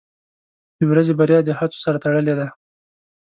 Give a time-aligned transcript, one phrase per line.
[0.77, 2.47] •د ورځې بریا د هڅو سره تړلې ده.